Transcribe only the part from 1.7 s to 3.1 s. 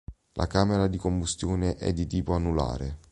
è di tipo anulare.